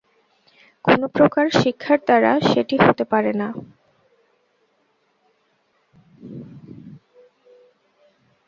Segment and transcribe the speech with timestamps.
[0.85, 3.47] কোন প্রকার শিক্ষার দ্বারা সেটি হতে পারে না।